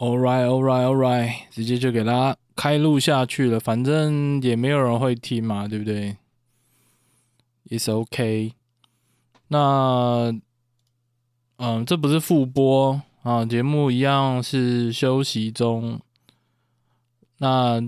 [0.00, 6.16] All right, all right, all right，直接就给他开录下去了，反正也没有人会听嘛，对不对
[7.68, 8.54] ？It's OK。
[9.48, 10.34] 那，
[11.58, 16.00] 嗯，这不是复播啊，节目一样是休息中。
[17.36, 17.82] 那，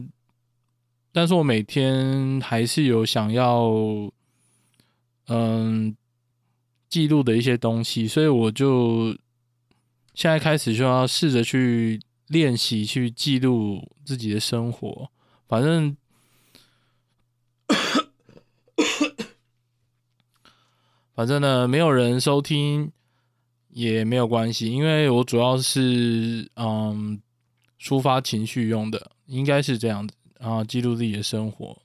[1.13, 3.73] 但是我每天还是有想要，
[5.29, 5.97] 嗯，
[6.91, 9.17] 记录的一些东西，所以我就。
[10.15, 15.11] 现在开始就要试着去练习，去记录自己的生活。
[15.49, 15.97] 反正，
[21.15, 22.93] 反正呢，没有人收听
[23.71, 27.21] 也没有关系，因为我主要是嗯
[27.81, 31.79] 抒发情绪用的，应该是这样子啊，记录自己的生活。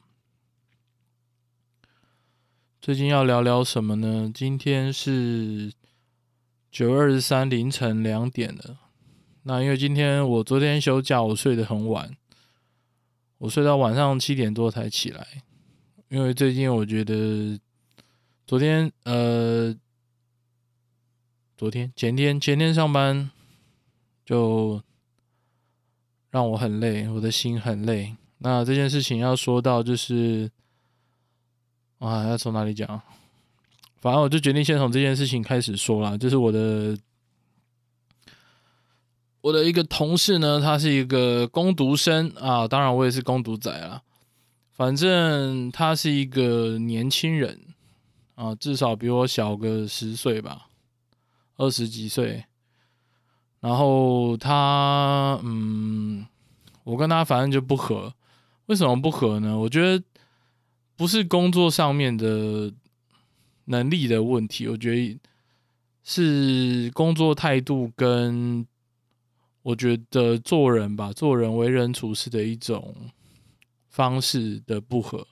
[2.82, 4.30] 最近要聊聊什么呢？
[4.34, 5.72] 今天是。
[6.78, 8.78] 九月二十三凌晨两点了，
[9.42, 12.16] 那因为今天我昨天休假，我睡得很晚，
[13.40, 15.26] 我睡到晚上七点多才起来。
[16.10, 17.60] 因为最近我觉得，
[18.46, 19.76] 昨天呃，
[21.58, 23.32] 昨天前天前天上班
[24.24, 24.80] 就
[26.30, 28.16] 让我很累，我的心很累。
[28.38, 30.52] 那这件事情要说到就是，
[31.98, 33.02] 啊，要从哪里讲？
[34.00, 36.96] 反正我就决定先从这件事情开始说啦，就是我的
[39.42, 44.04] 我的一个同事呢，他是一个工读生啊，当然我也是工读仔啦。
[44.72, 47.60] 反正他是一个年轻人
[48.36, 50.68] 啊，至少比我小个十岁吧，
[51.56, 52.46] 二十几岁。
[53.60, 56.28] 然后他嗯，
[56.84, 58.14] 我跟他反正就不合。
[58.68, 59.58] 为什么不合呢？
[59.58, 60.04] 我觉得
[60.96, 62.72] 不是工作上面的。
[63.68, 65.20] 能力的问题，我觉得
[66.04, 68.66] 是工作态度跟
[69.62, 72.96] 我觉得做人吧，做人为人处事的一种
[73.90, 75.28] 方式的不合。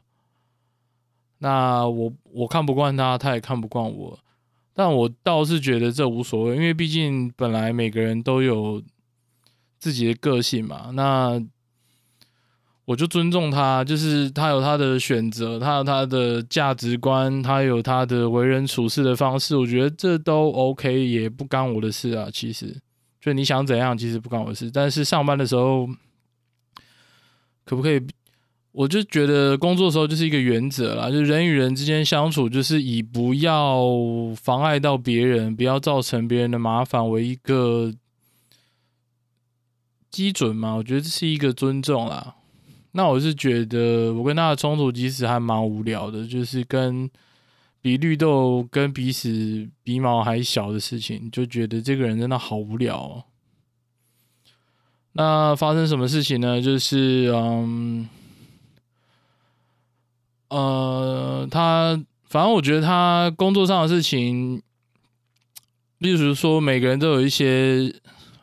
[1.37, 4.19] 那我我看不惯他，他也看不惯我，
[4.73, 8.81] 但我倒是觉得这无所谓，因为毕竟本来每个人都有
[9.77, 10.91] 自己的个性嘛。
[10.93, 11.41] 那
[12.85, 22.29] 我就尊重他，就是他有他的选择，他有他的价值观，他有他的为人处事的方式，我觉得这都 OK，也不干我的事啊。
[22.31, 22.79] 其实，
[23.19, 24.69] 就你想怎样，其实不干我的事。
[24.71, 25.87] 但是上班的时候，
[27.65, 27.99] 可不可以？
[28.71, 33.87] 我就觉得工作的时候就是一个原则啦，就人与人之间相处，就是以不要
[34.35, 37.93] 妨碍到别人，不要造成别人的麻烦为一个
[40.11, 40.75] 基准嘛。
[40.75, 42.35] 我觉得这是一个尊重啦。
[42.97, 47.11] 那我是觉得，我跟他的冲突其实还蛮无聊的，就是跟
[47.81, 53.23] 比绿豆跟鼻屎鼻毛还小的事情，就觉得这个人真的好无聊哦。
[55.11, 56.61] 那发生什么事情呢？
[56.61, 58.07] 就是嗯，
[60.47, 64.61] 呃，他反正我觉得他工作上的事情，
[65.97, 67.93] 例如说每个人都有一些，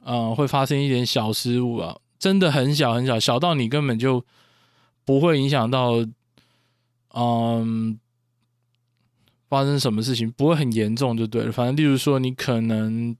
[0.04, 4.22] 嗯，会发生一点小失误啊，真的很小很小，小到你根本就。
[5.04, 6.04] 不会影响到，
[7.14, 7.98] 嗯，
[9.48, 11.52] 发生什么事情不会很严重就对了。
[11.52, 13.16] 反正，例如说，你可能，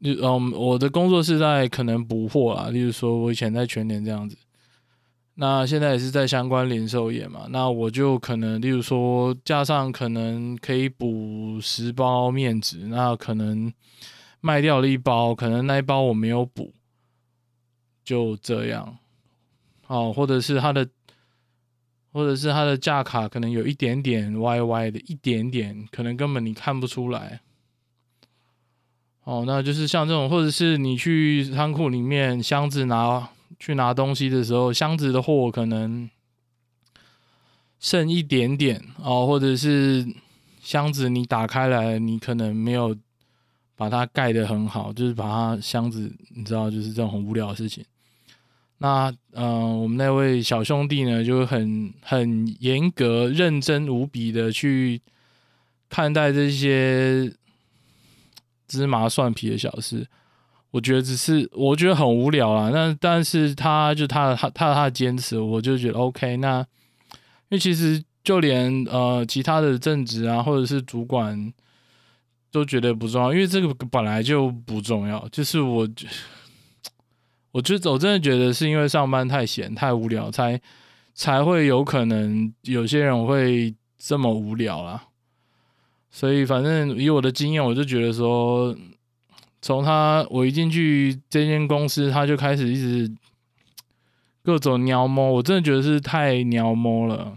[0.00, 2.70] 嗯，我的工作是在可能补货啊。
[2.70, 4.36] 例如说，我以前在全联这样子，
[5.34, 7.46] 那现在也是在相关零售业嘛。
[7.50, 13.72] 那我就可能，例如说，加上可能可以补十包面纸，那可能
[14.40, 16.72] 卖掉了一包，可能那一包我没有补，
[18.04, 18.98] 就这样。
[19.88, 20.88] 哦，或者是它的，
[22.12, 27.40] 或者是它的价卡可能有一点点歪歪的，一点点，可能根本你看不出来。
[29.24, 33.28] 哦，那就是像这种，或者是你去仓库里面箱子拿
[33.58, 36.08] 去拿东西的时候，箱子的货可能
[37.78, 40.06] 剩一点点哦，或者是
[40.62, 42.96] 箱子你打开来，你可能没有
[43.76, 47.84] 把它盖得很好，就是把它箱子，你知道，就是这种很无聊的事情。
[48.80, 55.00] 那嗯、呃，我们那位小兄弟呢，就很很严格、认真无比的去
[55.88, 57.32] 看待这些
[58.68, 60.06] 芝麻蒜皮的小事。
[60.70, 62.70] 我觉得只是我觉得很无聊啦。
[62.72, 66.36] 那但是他就他他他他的坚持，我就觉得 OK。
[66.36, 66.60] 那
[67.48, 71.52] 因为其实就连呃其他的正职啊，或者是主管
[72.52, 75.28] 都觉得不重要，因为这个本来就不重要。
[75.32, 75.88] 就是我。
[77.58, 80.60] 我觉得我真的觉得是因为上班太闲太无聊，才
[81.12, 85.08] 才会有可能有些人会这么无聊啦。
[86.08, 88.76] 所以反正以我的经验，我就觉得说，
[89.60, 93.12] 从他我一进去这间公司，他就开始一直
[94.44, 97.34] 各种鸟摸，我真的觉得是太鸟摸了，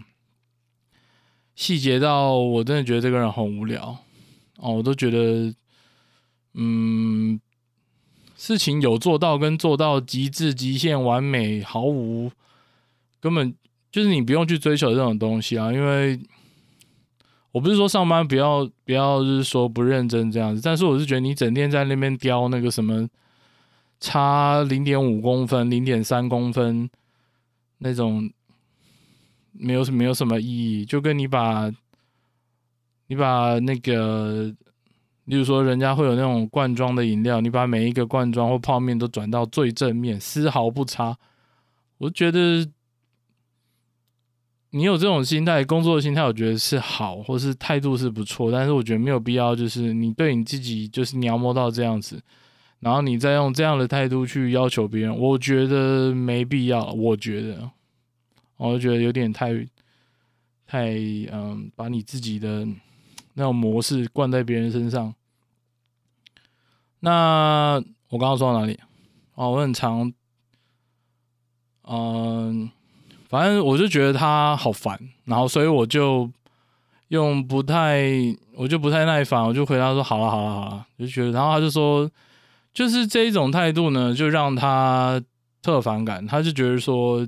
[1.56, 3.98] 细节到我真的觉得这个人很无聊
[4.58, 5.52] 哦，我都觉得，
[6.54, 7.40] 嗯，
[8.42, 12.28] 事情有做到跟做到极致、极限、完美，毫无
[13.20, 13.54] 根本
[13.92, 16.18] 就是你不用去追求这种东西啊，因为。
[17.52, 23.06] 我不是说上班不要不要，就是说不认真这样子，但是我是觉得你整天在那边雕那个什么
[24.00, 26.88] 差零点五公分、零点三公分
[27.76, 28.32] 那种，
[29.52, 30.86] 没有没有什么意义。
[30.86, 31.70] 就跟你把
[33.08, 34.50] 你把那个，
[35.24, 41.16] 例如说人家会有那种罐装的饮料，你把每一个罐装或泡面都转到最正面，丝毫不差，
[41.98, 42.68] 我觉得。
[44.74, 52.18] 你有这种心态，工作的心态，我觉得是好，或是态度是不错，但是我觉得没有必要，就是你对你自己就是描摹到这样子，
[52.80, 56.86] 然后你再用这样的态度去要求别人，我觉得没必要。
[56.92, 57.70] 我觉得，
[58.56, 59.52] 我就觉得有点太
[60.66, 60.94] 太
[61.30, 62.66] 嗯，把你自己的
[63.34, 65.14] 那种模式灌在别人身上。
[67.00, 68.78] 那我刚刚说到哪里？
[69.34, 70.12] 哦，我很常，
[71.84, 72.70] 嗯。
[73.28, 76.30] 反正我就觉得他好烦，然后所以我就
[77.08, 78.04] 用不太，
[78.54, 82.10] 我就不太耐烦，我就回答说好了好了好了，就觉得，然后他就说，
[82.74, 85.18] 就是这一种态度呢，就让他
[85.62, 87.26] 特反感，他就觉得说，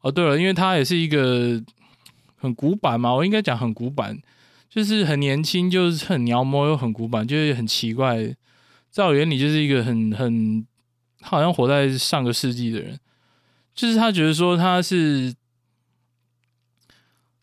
[0.00, 1.62] 哦对了，因为他也是一个
[2.34, 4.18] 很古板嘛，我应该讲很古板，
[4.70, 8.32] 就是很年轻，就是很鸟摸又很古板，就是很奇怪，
[8.88, 10.64] 在我眼里就是一个很很
[11.20, 12.98] 好像活在上个世纪的人。
[13.74, 15.34] 就是他觉得说他是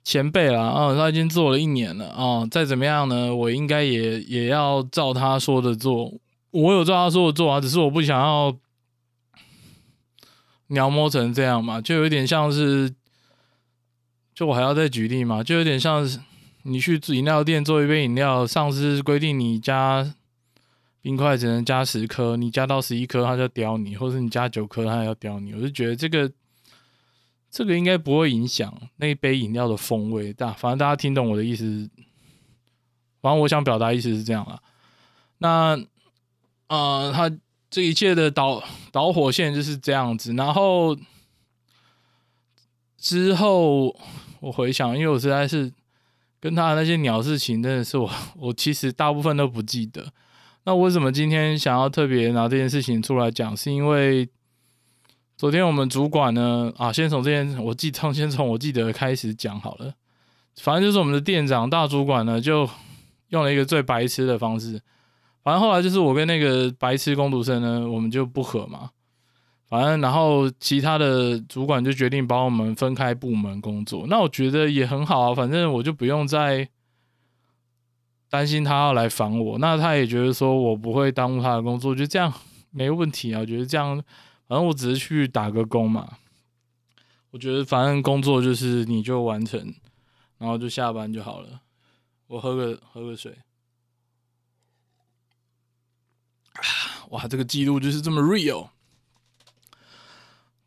[0.03, 6.13] 前辈了啊，他已经做了一年了啊，再怎么样呢，我应该也也要照他说的做。
[6.51, 8.55] 我有照他说的做啊，只是我不想要
[10.67, 12.93] 描摹成这样嘛，就有点像是，
[14.33, 16.19] 就我还要再举例嘛，就有点像是
[16.67, 20.13] 你去饮料店做一杯饮料，上司规定你加。
[20.99, 25.53] 冰块只能加十颗，你加到十一颗，他就刁你；或者你加九颗，他要刁你。
[25.53, 26.29] 我就觉得这个
[27.49, 30.33] 这个应该不会影响那一杯饮料的风味。
[30.33, 31.89] 大反正大家听懂我的意思，
[33.21, 34.61] 反正我想表达意思是这样啦。
[35.37, 35.77] 那
[36.67, 37.37] 啊、呃，他
[37.69, 38.61] 这一切的导
[38.91, 40.33] 导火线就是这样子。
[40.33, 40.97] 然后
[42.97, 43.95] 之后
[44.41, 45.71] 我回想，因为我实在是
[46.39, 50.05] 跟他的那些鸟事情，真的是我 我其实大部分都不记得。
[50.65, 53.55] 那为什么今天想要特别拿这件事情出来讲？
[53.55, 54.27] 是因为
[55.37, 59.93] 昨天我们主管呢，啊，先从这件我记，先从我记得开始讲好了。
[60.59, 62.67] 反正就是我们的店长大主管呢，就
[63.29, 64.81] 用了一个最白痴的方式。
[65.43, 68.89] 反正后来就是我跟那个白痴工读生呢，我们就不合嘛。
[69.67, 74.05] 反正然后其他的主管就决定把我们分开部门工作。
[74.07, 76.69] 那我觉得也很好啊，反正我就不用再。
[78.29, 82.31] 担心他要来烦我，那他也觉得说我不会耽误他的工作，就这样
[82.71, 83.39] 没问题啊。
[83.39, 83.95] 我觉得这样，
[84.49, 86.17] 反正我只是去打个工嘛。
[87.31, 89.73] 我觉得反正工作就是你就完成，
[90.39, 91.61] 然后就下班就好了。
[92.27, 93.33] 我喝个喝个水。
[97.11, 98.67] 哇，这个记录就是这么 real。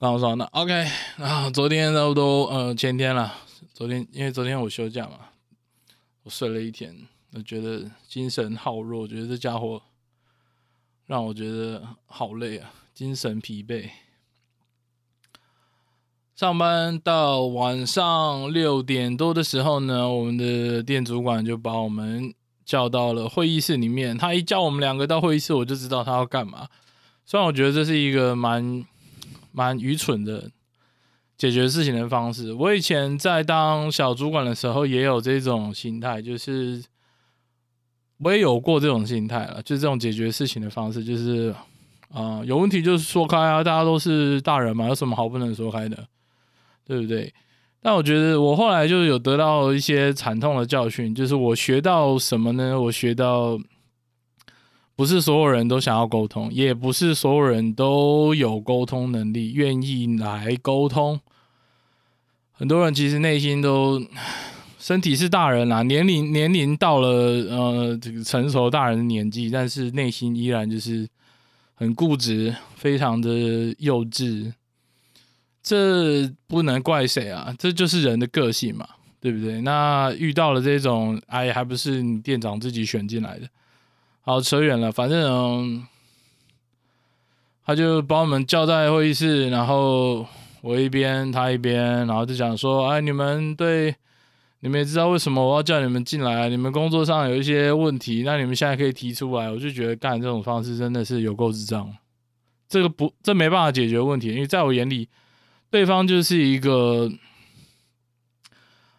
[0.00, 0.72] 刚刚说那 OK，
[1.18, 3.34] 然后，昨天差不多呃前天了，
[3.74, 5.18] 昨天因为昨天我休假嘛，
[6.22, 6.96] 我睡了一天。
[7.34, 9.82] 我觉得精神好弱，我觉得这家伙
[11.04, 13.90] 让我觉得好累啊，精神疲惫。
[16.34, 22.32] 上班到晚上六点多的时候呢，我们的店主管就把我们
[22.64, 24.16] 叫到了会议室里面。
[24.16, 26.68] 他一叫我们两个到会议室，我就知道他要干嘛。
[27.26, 28.82] 虽然我觉得这是一个蛮
[29.52, 30.50] 蛮愚蠢的
[31.36, 32.52] 解决事情的方式。
[32.52, 36.82] 我以前在当小主管的时候，也有这种心态，就是。
[38.22, 41.54] 我也有过这种心态了，就是这种解决事情的方式，就是
[42.10, 46.06] 啊、有问题就是说开啊，大家都是大人嘛，有什么好不能说开的，
[46.84, 47.32] 对不对？
[47.80, 52.78] 但我觉得我后来就是有得到一些惨痛的教训，就是我学到什么呢？
[52.78, 53.58] 我学到
[55.00, 61.18] 不是所有人都想要沟通，也不是所有人都有沟通能力，愿意来沟通。
[62.52, 64.04] 很多人其实内心都。
[64.78, 71.08] 身体是大人啦，年龄年龄到了呃这个成熟大人的年纪，但是内心依然就是
[71.74, 74.52] 很固执，非常的幼稚。
[75.62, 78.86] 这不能怪谁啊，这就是人的个性嘛，
[79.18, 79.62] 对不对？
[79.62, 83.48] 那遇到了这种，哎，还不是你店长自己选进来的。
[84.22, 85.86] 好，扯远了，反正，
[87.64, 90.26] 他就把我们叫在会议室，然后
[90.60, 93.94] 我一边他一边，然后就讲说：“哎，你们对，
[94.60, 101.90] 你们也知道为什么我要叫你们进来，你们工作上有一些问题，那你们现在可以提出来。”我就觉得干这种方式真的是有够智障，
[102.68, 105.08] 这个不，这没办法解决问题，因为在我眼里，
[105.70, 107.10] 对方就是一个，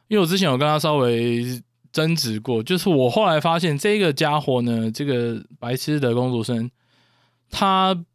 [0.07, 1.61] 因为我之前有跟他稍微
[1.91, 6.69] 争执过，就是我后来发现这个家伙呢，这个白痴的工作生，
[7.49, 8.05] 他。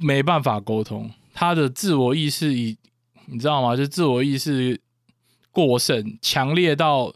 [0.00, 2.78] 没办法沟通，他的自我意识以
[3.26, 3.74] 你知道吗？
[3.74, 4.80] 就自我意识
[5.50, 7.12] 过剩，强烈到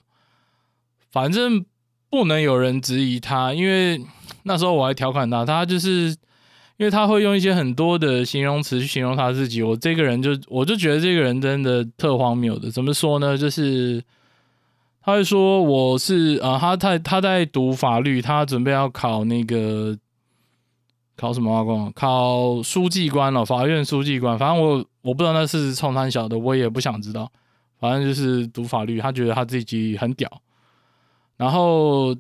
[1.13, 1.65] 反正
[2.11, 3.55] 不能有人质疑他。
[3.55, 4.05] 因为
[4.43, 6.09] 那时候我还调侃他，他就是
[6.77, 9.63] 因为他会用一些很多的形容词去形容他自己。
[9.63, 12.69] 我这个人就我就觉得这个人真的特荒谬的。
[12.69, 13.39] 怎么说呢？
[13.39, 14.03] 就是
[15.05, 19.99] 他会说我是啊、呃，他在他在读法律，他准备要考那个。
[21.15, 21.63] 考什么啊？
[21.63, 24.37] 公考书记官了，法院书记官。
[24.37, 27.31] 反正我我不知道那是冲三小的，我也不想知道。
[27.79, 30.41] 反正就是读法律，他觉得他自己很屌，
[31.37, 32.17] 然后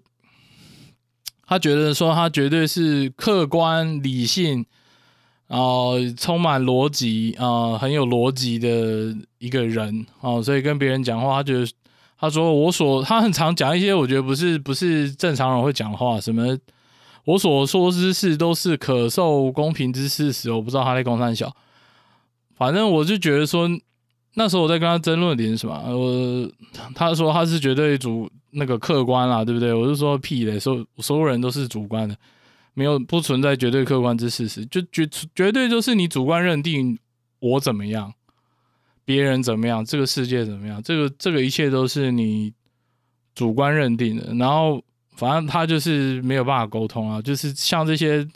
[1.46, 4.64] 他觉得说他绝对是客观理性，
[5.48, 10.40] 然后充满逻辑啊，很有逻辑的一个人哦。
[10.40, 11.66] 所以跟别人讲话，他觉得
[12.22, 16.56] 他说我所他很常讲一些我觉得不是不是正常人会讲话，什么。
[17.24, 21.52] 我所说之事都是可受公平之事实，我不知道他在公三小，
[22.56, 23.68] 反正我就觉得说，
[24.34, 26.48] 那时候我在跟他争论点什么，我
[26.94, 29.72] 他说他是绝对主那个客观啦，对不对？
[29.72, 32.16] 我就说屁嘞，所所有人都是主观的，
[32.74, 36.98] 没有不存在绝对客观之事实，就绝绝对就是你主观认定
[37.38, 38.12] 我怎么样，
[39.04, 42.52] 别人怎么样，这个世界怎么样，这个这个一切都是你
[43.34, 44.82] 主观认定的，然后。
[45.14, 48.26] 反正他就是没有办法沟通啊，就是像这些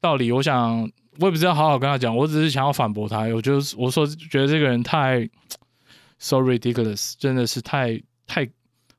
[0.00, 0.80] 道理，我想
[1.18, 3.22] 我也不知道好好跟他讲，我只是想要反驳他。
[3.34, 5.28] 我就我说觉得这个人太
[6.20, 8.48] so ridiculous，真的是太太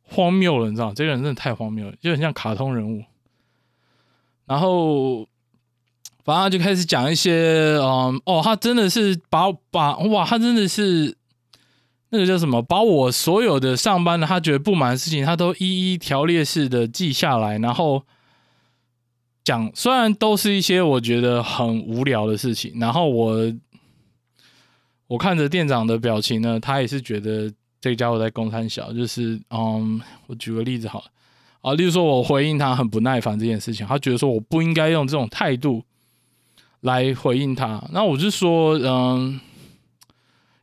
[0.01, 0.93] 荒谬了，你知道吗？
[0.93, 3.01] 这个人真的太荒谬了，就很像卡通人物。
[4.45, 5.25] 然后
[6.23, 11.17] 反正就开始讲一些，嗯，哦，他真的是把把哇，他真的是。
[12.15, 12.61] 那个叫什么？
[12.61, 18.03] 把我所有的上班的他觉得不满的事情，他都一一条列式的记下来，然后
[19.43, 19.71] 讲。
[19.73, 23.51] 虽然都是一些我觉得很无聊的事情，然后我
[25.07, 27.51] 我看着店长的表情呢，他也是觉得
[27.81, 28.93] 这家伙在公三小。
[28.93, 31.05] 就是嗯，我举个例子好了
[31.61, 35.83] 啊，例如说我回应他很不耐烦这件事情，他觉得说我不应该用这种态度
[36.83, 37.83] 来回应他。
[37.91, 39.41] 那我就说嗯，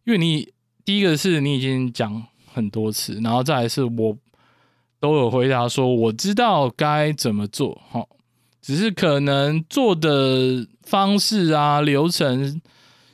[0.04, 0.48] 因为你。
[0.82, 4.16] 第一个是你已经讲很多次，然后再来是我
[4.98, 8.04] 都有回答说我知道该怎么做，哈，
[8.60, 12.60] 只是可能做的方式啊、流程、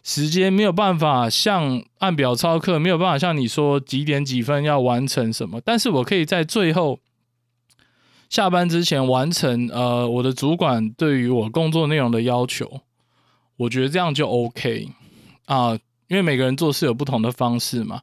[0.02, 6.98] 时间没有办法像按表操课，没有办法像你说几点几分要完成什么，但是我可以在最后
[8.30, 12.80] 下班之前完成，呃，我的主管对于我工作内容的要求，
[13.56, 14.88] 我觉得这样就 OK
[15.46, 15.78] 啊。
[16.08, 18.00] 因为每个人做事有不同的方式嘛，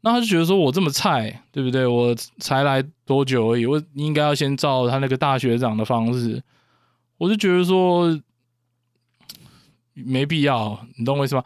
[0.00, 1.86] 那他就觉得说我这么菜，对不对？
[1.86, 6.42] 我才来多久而已，我应该要先照他那个大学长的方式。
[7.18, 8.20] 我就觉得说
[9.94, 11.44] 没必要，你懂我意思吗？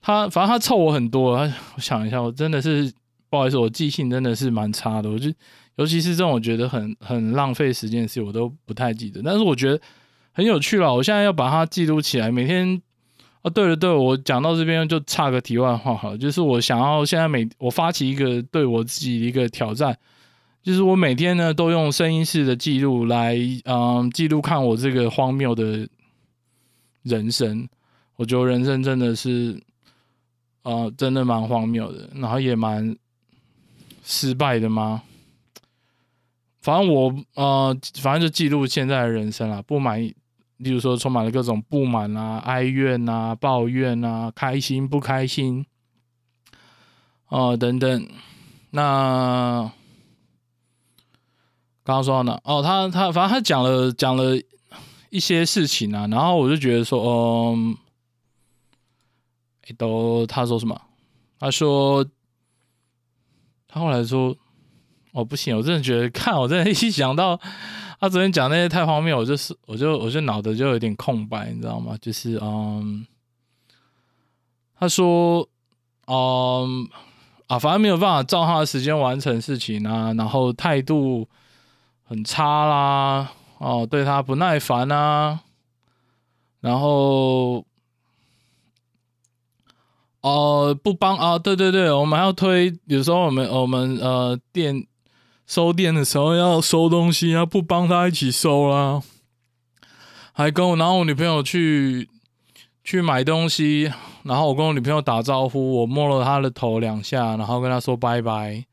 [0.00, 2.92] 他反正他臭我很多，我想一下，我真的是
[3.28, 5.10] 不好意思，我记性真的是蛮差的。
[5.10, 5.32] 我就
[5.74, 9.20] 尤其是这种我觉得很很浪费时间的事，我都不太记得。
[9.20, 9.80] 但是我觉得
[10.34, 12.82] 很有趣了，我现在要把它记录起来，每天。
[13.42, 19.94] 啊，对了对，我讲到这边就差个题外话哈，就是我想要现在每我发起一个对我自己一个挑战，
[20.62, 23.36] 就是我每天呢都用声音式的记录来，
[23.66, 25.86] 嗯，记录看我这个荒谬的
[27.02, 27.68] 人生。
[28.16, 29.62] 我觉得人生真的是，
[30.62, 32.96] 呃，真的蛮荒谬的，然后也蛮
[34.02, 35.02] 失败的吗？
[36.62, 40.16] 反正我呃，反正就记录现在的人生啦，不满意。
[40.58, 45.66] 例如说，充满了各种不满啊、哀怨啊、抱怨啊、开心不开心，
[47.28, 48.08] 哦、等等。
[48.70, 49.70] 那
[51.82, 52.40] 刚刚说到哪？
[52.44, 54.40] 哦，他他反正他讲了讲了
[55.10, 57.76] 一些事情啊，然后我就觉得说，嗯，
[59.76, 60.80] 都他说什么？
[61.38, 62.06] 他说
[63.66, 64.36] 他后来说，
[65.12, 67.40] 哦，不行，我真的觉得，看我真的一想到。
[68.04, 71.96] 他昨天讲那些太荒谬，我就是我就我就脑子就有点空白，你知道吗？
[72.02, 73.06] 就是嗯，
[74.78, 75.48] 他说
[76.06, 76.86] 嗯
[77.46, 81.26] 啊，反正没有办法照他的时间完成事情啊，然后态度
[82.02, 85.40] 很差啦，哦，对他不耐烦啊，
[86.60, 87.64] 然后
[90.20, 94.86] 哦、不帮啊，对对对，我们还要推，有时候我们我们呃店
[95.46, 99.02] 收店的时候要收东西，要不帮他一起收啦，
[100.32, 102.08] 还跟我然后我女朋友去
[102.82, 108.64] 去买东西，然后我跟我女朋友打招呼，我摸了她的头两下，然后跟她说拜拜，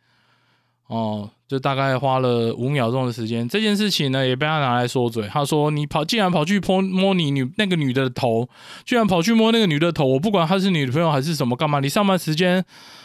[0.87, 1.29] 哦。
[1.51, 5.27] 就大概花了五秒钟的时间，这件事情呢也被他拿来说嘴。
[5.27, 8.47] 他说：“你跑，竟然跑去摸摸你女那个女的头，
[8.85, 10.05] 居然跑去摸那个女的头。
[10.05, 11.81] 我不管她是女朋友还是什么，干嘛？
[11.81, 12.63] 你上班时间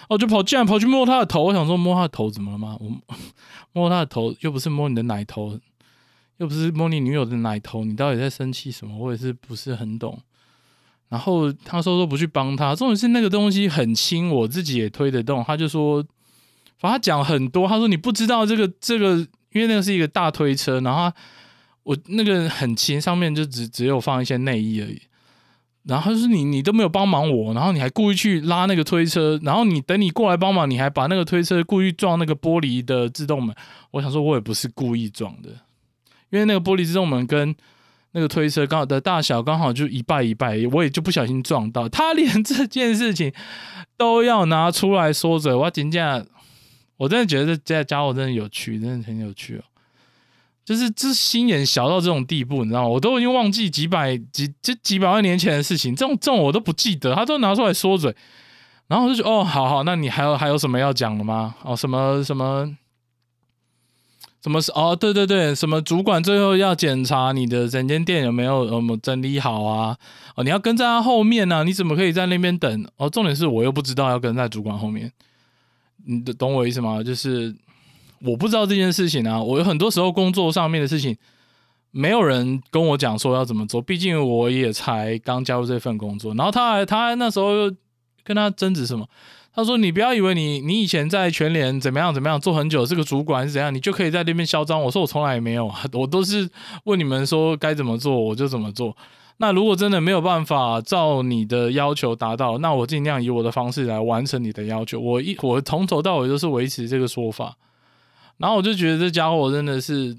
[0.09, 1.45] 哦，就跑，竟然跑去摸她的头。
[1.45, 2.77] 我想说摸她的头怎么了吗？
[2.81, 2.91] 我
[3.73, 5.59] 摸她的头又不是摸你的奶头，
[6.39, 8.97] 又不是摸你女友的奶头，你到底在生气什么？
[8.97, 10.19] 我也是不是很懂。
[11.09, 15.43] 然后他说都不去帮他，重点是那个东西很轻，我自己也推得动。
[15.45, 16.05] 他就说。”
[16.79, 19.17] 反正他讲很多，他说你不知道这个这个，
[19.53, 21.11] 因为那个是一个大推车，然后
[21.85, 25.01] 我那个很轻，上面就只只有放一些内衣而已。
[25.87, 33.55] 然后就是你你都没有帮忙我，然后你还故意去拉那个推车，然后你等你过来帮忙，你还把那个推车故意撞那个玻璃的自动门。
[33.93, 35.51] 我想说，我也不是故意撞的，
[36.31, 37.55] 因为那个玻璃自动门跟
[38.13, 41.89] 那个推车刚好的大小刚好就一拜一拜，我也就不小心撞到。
[41.89, 43.33] 他连这件事情
[43.97, 46.27] 都要拿出来说着，我真的。
[46.99, 49.63] 我真的觉得这家伙真的有趣，真的很有趣哦。
[50.67, 52.89] 就是这心眼小到这种地步，你知道吗？
[52.89, 58.15] 我都已经忘记几百几这几百万年前的事情，这种这种我都不记得，他都拿出来说嘴。
[58.89, 61.55] 然后我就觉哦，好好，那你还有还有什么要讲的吗？
[61.63, 62.77] 哦，什么什么
[64.43, 64.95] 什么是哦？
[64.95, 69.97] 对对对，什么主管最后要检查你的整间店有没有有没有整理好啊？
[70.35, 71.59] 哦，你要跟在他后面呢？
[71.59, 71.63] 啊？
[71.63, 72.89] 你怎么可以在那边等？
[72.97, 75.13] 哦，重点是我又不知道要跟在主管后面。
[76.05, 77.03] 你懂我意思吗？
[77.03, 77.53] 就是
[78.25, 81.17] 我不知道这件事情啊，我有很多时候工作上面的事情，
[81.91, 83.81] 没有人跟我讲说要怎么做。
[83.83, 87.75] 毕竟我也才刚加入这份工作，然后他还他还那时候又
[88.25, 89.09] 跟他争执什么？
[89.55, 96.47] 他说：“你不要以为你你以前在全联怎么样怎么样做很久，是个主管是怎样，你就可以在那边嚣张。”我说：“我从来也没有啊， 我都是
[96.85, 98.95] 问你们说该怎么做，我就怎么做。”
[99.39, 105.01] 那如果真的没有办法照你的要求达到，那我尽量以我的方式来完成你的要求。
[105.01, 107.57] 我一我从头到尾都是维持这个说法，
[108.39, 110.17] 然后我就觉得这家伙真的是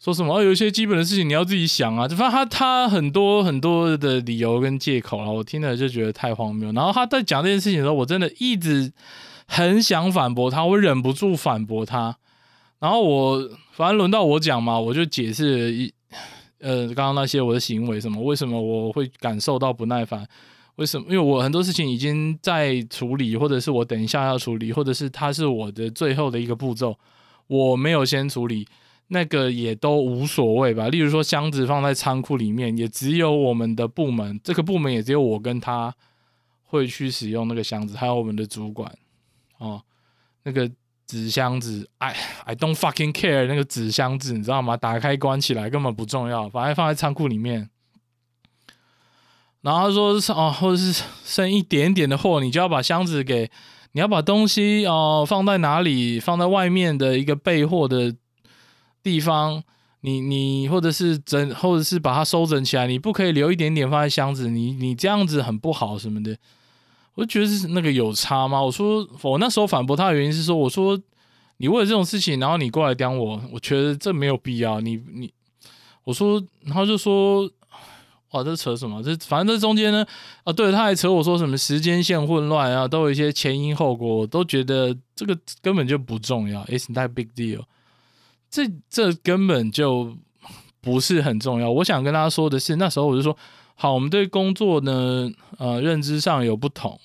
[0.00, 6.72] 说什么，有一些基本的事情你要自己想啊，就反正他他很多很多的理由跟借口了，我听了就觉得太荒谬。
[6.72, 8.92] 然后他在讲这件事情的时候，我真的一直
[9.46, 12.16] 很想反驳他，我忍不住反驳他。
[12.78, 15.92] 然后我反正轮到我讲嘛，我就解释了一。
[16.60, 18.20] 呃，刚刚那些我的行为什么？
[18.20, 20.26] 为什么我会感受到不耐烦？
[20.78, 21.06] 为什么？
[21.08, 26.96] 因为我很多事情已经在处理，或者是我等一下要处理，或者是它是我的最后的一个步骤，
[27.46, 28.66] 我没有先处理，
[29.08, 30.88] 那个也都无所谓吧。
[30.88, 35.94] 例如说箱子放在仓库里面，也只有我们的部门，这个部门也只有我跟他
[36.62, 38.92] 会去使用那个箱子，还有我们的主管
[39.58, 39.82] 哦，
[40.42, 40.70] 那个。
[41.08, 42.14] 纸箱子，哎
[42.44, 44.76] ，I don't fucking care 那个纸箱子，你知道吗？
[44.76, 47.70] 打开关起来根本不重要，反正放在仓库里面。
[49.62, 53.50] 然后他说是哦，或者是剩一点点的货，你就要把箱子给，
[53.92, 56.20] 你要把东西哦放在哪里？
[56.20, 58.14] 放在外面的一个备货的
[59.02, 59.62] 地方。
[60.02, 66.38] 你你或者是整，或者是把它收整起来，你不可以留一点点放在箱子，你你这样子很不好什么的。
[67.14, 68.62] 我觉得是那个有差吗？
[68.62, 70.96] 我说我那时候反驳他的原因是说，我说
[71.56, 74.80] 你为了这种事情，然后你过来刁我，我觉得这没有必要。
[74.80, 75.32] 你你
[76.04, 77.50] 我说，然后就说
[78.32, 79.02] 哇，这扯什么？
[79.02, 80.06] 这反正这中间呢，
[80.44, 87.62] 啊，对，他还扯我说什么时间线混乱啊，都有一些前因后果，我都觉得这个根本就不重要，It's not big deal。
[88.50, 90.16] 这这根本就
[90.80, 91.70] 不是很重要。
[91.70, 93.36] 我想跟他说的是，那时候我就说。
[93.80, 96.98] 好，我们对工作呢，呃，认知上有不同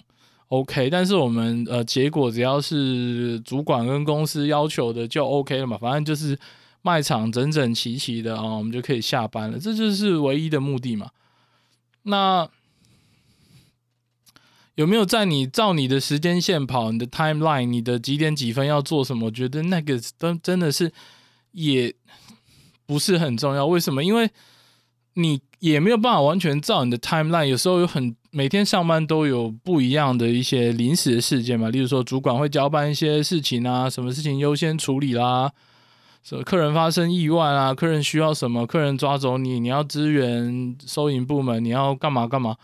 [0.48, 6.36] ，OK，但是我们呃，结果只要是主管跟公司要求的就 OK 了嘛，反正就是
[6.84, 11.10] 卖场整整齐齐的啊，我们就可以下班了，这就是唯一的目的嘛。
[12.04, 12.48] 那
[14.76, 19.28] 有没有在你照你的时间线跑，你的 timeline，你的几点几分要做什么？
[19.28, 20.92] 我觉得那个都真的是
[21.52, 21.96] 也
[22.86, 24.04] 不是很重要，为什么？
[24.04, 24.30] 因为
[25.14, 35.54] 你也没有办法完全照你的 timeline，有时候有很每天上班都有不一样的一些临时的事件嘛，例如说主管会交办一些事情啊，什么事情优先处理啦，
[36.24, 42.56] 什么客人发生意外啊，客人需要什么，客人抓走你，你要支援收银部门，你要干嘛干嘛，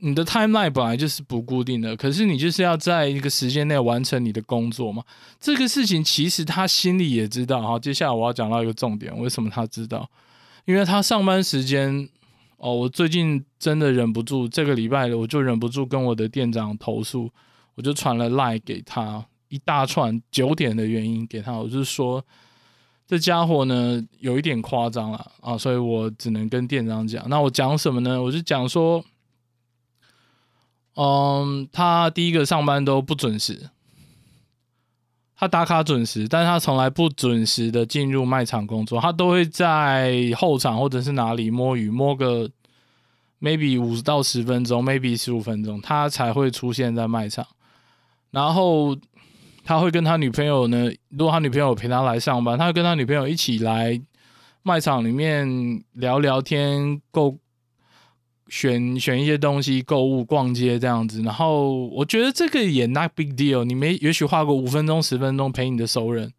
[0.00, 5.04] 你的 timeline 本来就是不固定的，可是你就是要在一个时间内完成你的工作嘛，
[5.38, 7.60] 这个事情其实他心里也知道。
[7.60, 10.08] 好，接下来我要讲到一个重点，为什么他知道？
[10.64, 12.08] 因为他上班时间
[12.56, 17.30] 哦，我最近真的忍不住，这个礼拜我就忍不住跟我的店长投诉，
[17.74, 22.24] 我就传了 line 给他一大串九点的原因给他，我就说
[23.08, 27.26] 这家伙呢有一点夸张了啊，所以我只能跟店长讲。
[27.30, 28.22] 那我讲什么呢？
[28.22, 29.02] 我就讲说，
[30.94, 33.70] 嗯，他第一个上班都不准时。
[35.34, 42.50] 他打卡准时，但是他从来不准时的进入卖场工作，他都会在后场或者是哪里摸鱼，摸个
[43.40, 47.46] maybe 五到十分钟，maybe 十五分钟，他才会出现在卖场。
[48.32, 48.94] 然后
[49.68, 54.00] 他会跟他女朋友呢，如果他女朋友陪他来上班，他会跟他女朋友一起来
[54.62, 57.36] 卖场里面聊聊天，购。
[58.48, 63.62] 选选一些东西，购物、逛街这样子，然后我觉得这个也 not big deal。
[63.62, 66.32] 你没也许花个五分钟、十分钟陪你的熟人，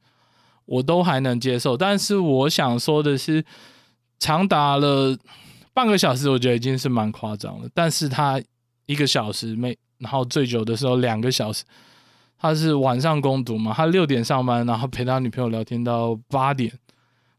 [0.65, 1.77] 我都还能接受。
[1.77, 3.45] 但是我想说的是，
[4.17, 5.15] 长达了
[5.71, 7.69] 半个小时，我觉得已经是蛮夸张了。
[7.75, 8.41] 但是他
[8.87, 11.63] 一个小时没，然后最久的时候两个小时，
[12.39, 16.71] 他是晚上攻读嘛，他六点上班，然后陪他女朋友聊天到八点。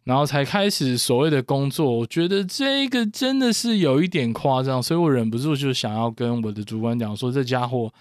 [0.03, 7.93] 然后才开始所谓的工作，我觉得这个真的是有一点夸张，所以我忍不住就想要跟我的主管讲说，这家伙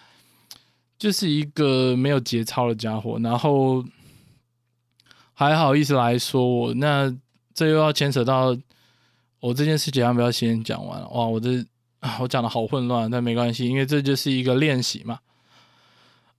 [0.97, 3.19] 就是一个没有节操的家伙。
[3.21, 3.83] 然后
[5.33, 7.13] 还好意思来说我，那
[7.53, 8.57] 这又要牵扯到
[9.41, 11.01] 我这件事情，要不要先讲完？
[11.11, 11.63] 哇，我这
[12.19, 15.19] 我讲的好混乱，但没关系，因为这就是一个练习嘛。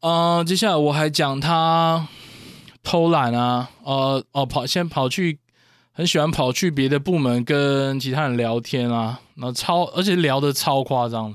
[0.00, 2.08] 嗯、接下来我还讲他
[2.82, 5.38] 偷懒啊，呃哦跑先跑去。
[5.92, 11.34] 很喜欢跑去别的部门跟其他人聊天啊，然后超而且聊得超夸张，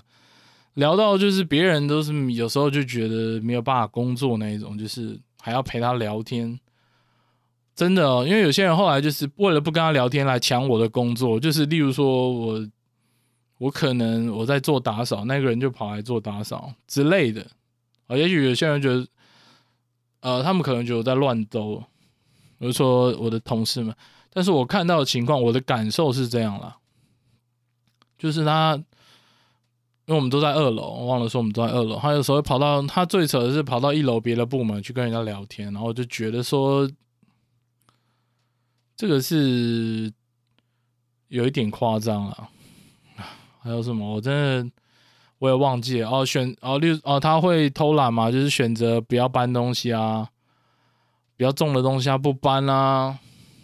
[0.74, 6.58] 聊到就是别人都是有时候就觉得没有办法工作那一种，就是还要陪他聊天，
[7.76, 12.68] 真的哦，因为有些人后来就是为了不跟他聊天来抢我的工作，就是例如说我
[13.60, 17.46] 我可能我在做打扫，那个人就跑来做打扫之类的
[18.08, 19.08] 啊，也许有些人觉得，
[20.20, 21.84] 呃，他们可能觉得我在乱兜，
[22.58, 23.96] 比如说我的同事们。
[24.32, 26.76] 但是我看到的情况，我的感受是这样啦，
[28.18, 28.76] 就是他，
[30.06, 31.98] 因为我们都在二楼，我忘了说我们都在二楼。
[31.98, 36.90] 他有时候跑到，他最扯的是跑到一楼别的部门去跟人家聊天，然后就觉得说，
[38.98, 40.12] 这个是
[41.30, 42.50] 有一点夸张了。
[43.64, 44.16] 还有什么？
[44.16, 44.72] 我真的
[45.40, 46.26] 我也忘记了哦。
[46.26, 48.32] 选哦，例如哦，他会偷懒嘛？
[48.32, 50.28] 就是选择不要搬东西啊，
[51.36, 53.18] 比较重的东西他不搬啊。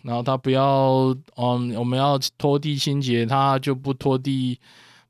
[0.04, 4.60] 然后他不要，嗯，我们要拖地清洁，他就不拖地，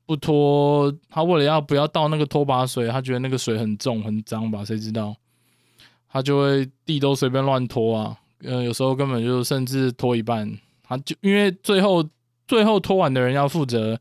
[0.04, 0.92] 不拖。
[1.08, 4.62] 他为了要不要倒那个拖把水，他觉得那个水很重很脏吧？
[4.62, 5.16] 谁知道？
[6.10, 12.06] 他就会地都随便乱拖啊，呃，有时候根本就甚至拖一半，他就因为最后
[12.46, 13.98] 最后拖完的人要负责，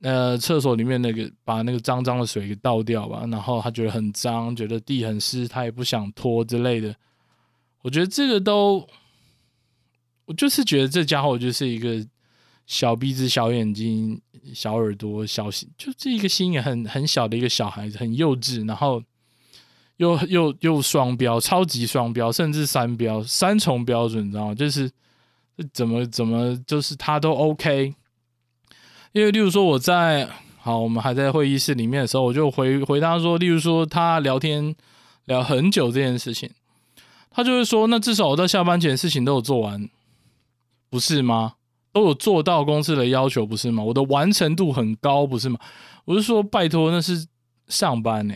[0.00, 3.24] 呃，厕所里面那个把那个脏脏的水给倒掉吧。
[3.30, 6.94] 然后他觉得很脏，觉得地很湿，他也不想拖之类的。
[7.82, 8.86] 我觉得这个都。
[10.26, 12.06] 我就是觉得这家伙就是一个
[12.64, 14.20] 小鼻子、小眼睛、
[14.54, 19.02] 小耳朵、小心，就这一个心眼很很小的一个小孩子，很幼稚，然后
[19.96, 24.54] 又又又双标，超级双标，甚至三标、三重标准，你知道吗？
[24.54, 24.88] 就是
[25.72, 27.92] 怎么怎么，就是他都 OK。
[29.12, 34.74] 因为例如说我在好，我们还在会议室里面的时候，我就回回答说，例如说他聊天
[35.24, 36.50] 聊很久这件事情，
[37.30, 39.88] 他就会说，那至少我到下班前事情都有做完。
[40.90, 41.52] 不是吗？
[41.92, 43.80] 都有做到公司的要求，不是吗？
[43.80, 45.56] 我的完成度很高，不是吗？
[46.04, 47.28] 我是说，拜托，那是
[47.68, 48.34] 上班呢、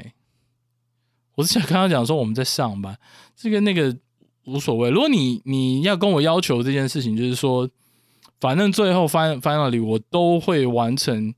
[1.34, 2.96] 我是想跟他讲说，我们在上班，
[3.34, 3.96] 这个那个
[4.44, 4.88] 无所谓。
[4.88, 7.68] 如果你你要跟我要求这件事情，就是说，
[8.40, 11.34] 反正最后 finally 我都会完成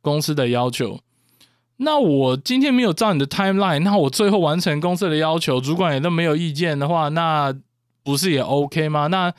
[0.00, 1.00] 公司的要求。
[1.76, 7.54] 那我今天没有照你的 timeline，那我最后完成公司的要求，主管也都没有意见的话，那
[8.02, 9.06] 不是也 OK 吗？
[9.06, 9.32] 那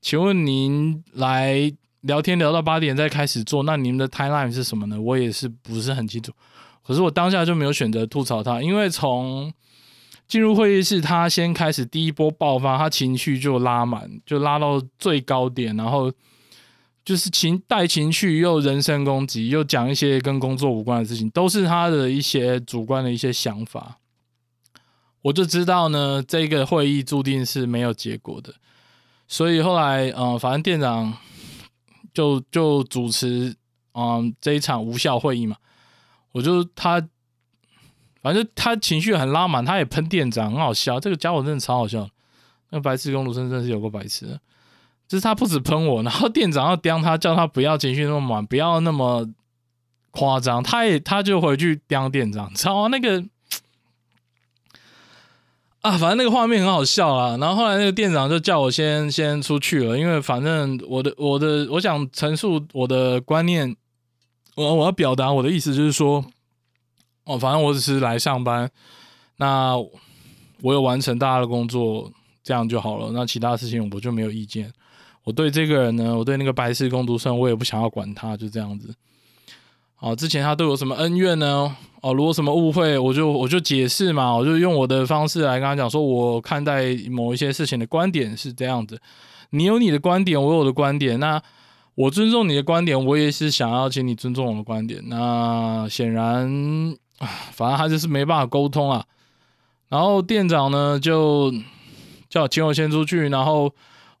[0.00, 5.00] 请问您来聊天聊到八点再开始做，那您的 timeline 是什么呢？
[5.00, 6.32] 我也是不是很清楚。
[6.82, 9.52] 可是我当下就没有选择吐槽他，因为从
[10.26, 16.10] 进入会议室，他先开始第一波爆发，他情绪就拉满，就拉到最高点，然后
[17.04, 23.98] 就是情带情绪又人身攻击，又讲一些跟工作无关的事情，都是他的一些主观的一些想法。
[25.22, 28.54] 我就知道呢，这个会议注定是没有结果的。
[29.28, 31.16] 所以后来，嗯、呃，反正店长
[32.12, 33.56] 就就主持，
[33.94, 35.56] 嗯、这一场无效会议嘛。
[36.32, 37.00] 我就他，
[38.20, 40.98] 反正他情绪很拉满，他也喷店长，很好笑。
[41.00, 42.08] 这个家伙真的超好笑，
[42.70, 44.38] 那个白痴工读生真的是有个白痴。
[45.12, 49.28] 就是他不止喷我，然后店长要刁他，叫他不要情绪那么满，不要那么
[50.10, 50.62] 夸张。
[50.62, 52.88] 他也他就回去刁店长，知道吗？
[52.88, 53.22] 那个
[55.82, 57.36] 啊，反正那个画面很好笑啦。
[57.36, 63.76] 然后后来那个店长就叫我先先出去了，因为反正我的我的我想陈述我的观念，
[64.54, 66.24] 我我要表达我的意思就是说，
[67.24, 68.70] 哦，反正我只是来上班，
[69.36, 69.76] 那
[70.62, 72.10] 我有完成大家的工作，
[72.42, 73.10] 这样就好了。
[73.12, 74.72] 那其他事情我就没有意见。
[75.24, 78.92] 我对这个人呢，我对那个白痴工读生，我也不想要管他，就这样子。
[79.94, 81.76] 好，之前他对我什么恩怨呢？
[82.00, 89.00] 哦，如果什么误会，我就我就解释嘛，我就用我的方式来跟他讲，说我看待某一些事情的观点是这样子。
[89.50, 91.40] 你有你的观点，我有我的观点，那
[91.94, 95.00] 我尊重你的观点，我也是想要请你尊重我的观点。
[95.06, 96.96] 那显然，
[97.54, 99.04] 反正他就是没办法沟通啊。
[99.88, 101.54] 然后店长呢，就
[102.28, 103.72] 叫我请我先出去，然后。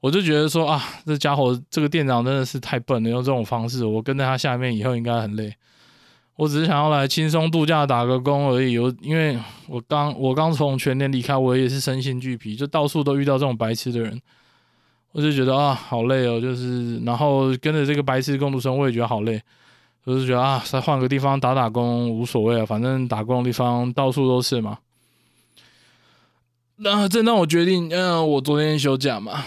[0.02, 5.54] 我就觉得说啊，这家伙这个店长真的是太笨了，用这种方式，我跟在他下面以后应该很累。
[6.34, 8.76] 我只是想要来轻松度假打个工而已。
[8.78, 9.38] 我因为
[9.68, 14.20] 我刚我刚从全年离开，我也是身心俱疲，就到处都遇到这种白痴的人，
[15.12, 16.40] 我就觉得啊，好累哦。
[16.40, 19.40] 就是然后跟着这个白痴工读生，我也觉得好累。
[20.04, 24.78] 我就觉得啊，再换个地方打打工无所谓啊，反正打工的地方到处都是嘛。
[26.76, 29.44] 那正当我决定，嗯，我昨天休假嘛。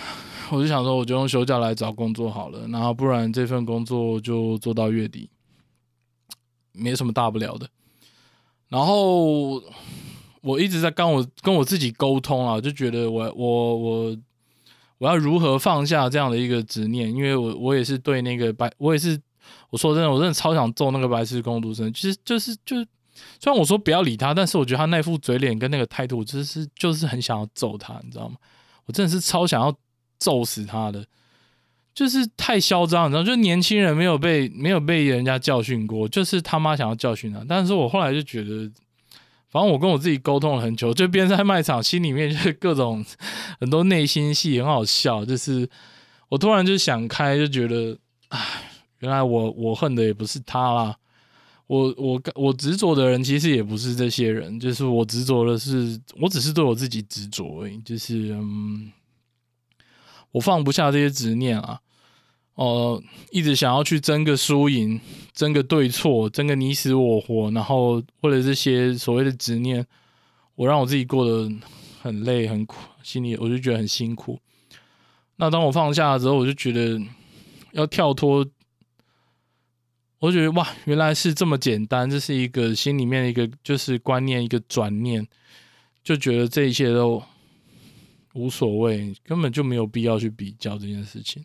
[0.52, 5.30] 我就想说，我就用休假来找工作好了，然后不然这份工作就做到月底，
[6.72, 7.68] 没什么大不了的。
[8.68, 9.62] 然后
[10.42, 14.18] 我一直在跟我跟我自己沟通啊，就觉得我我我
[14.98, 19.20] 我要如何放下这样的一个执念，因为我我也是对那个白，我也是
[19.70, 21.92] 我说真的，我真的超想揍那个白痴工读生。
[21.94, 22.88] 其实就是就是，
[23.40, 28.36] 虽然我说不要理他，但是我觉得他那副嘴脸跟那个态度，就是就是很想要揍他，你知道吗？
[28.86, 29.76] 我真的是超想要。
[30.26, 31.06] 揍死他的，
[31.94, 37.46] 就是太嚣张，你知道，就年轻人没有被没有被人家教训过，就是他妈想要教训他。
[37.48, 38.72] 但是我后来就觉得，
[39.52, 43.06] 反正我跟我自己沟通了很久，就边在卖场，心里面就是各种
[43.62, 45.24] 很多内心戏，很好笑。
[45.24, 45.70] 就是
[46.30, 47.96] 我突然就想开，就觉得，
[48.30, 48.40] 唉，
[49.02, 50.96] 原来我我恨的也不是他啦，
[51.68, 58.92] 我我我执着的人其实也不是这些人，就是我执着的是，我只是对我自己执着而已，就是嗯。
[60.36, 61.80] 我放不下这些执念啊，
[62.56, 65.00] 哦、一直想要去争个输赢，
[65.34, 69.86] 争个对错，争个你死我活，然后为了这些所谓的执念，
[70.56, 71.50] 我让我自己过得
[72.02, 74.38] 很累很苦，心里我就觉得很辛苦。
[75.38, 77.00] 那当我放下了之后，我就觉得
[77.72, 78.46] 要跳脱，
[80.20, 85.26] 我就觉得哇，原来是这么简单，这是一个心里面的一个就是观念一个转念，
[86.04, 87.24] 就觉得这一切都。
[88.36, 91.44] 无所谓，根本就没有必要去比较这件事情，